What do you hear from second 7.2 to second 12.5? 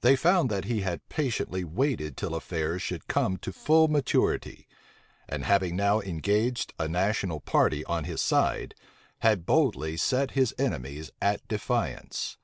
party on his side, had boldly set his enemies at defiance.